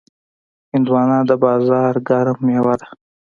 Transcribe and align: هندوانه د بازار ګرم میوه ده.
هندوانه 0.71 1.17
د 1.29 1.31
بازار 1.45 1.93
ګرم 2.07 2.37
میوه 2.47 2.73
ده. 2.81 2.87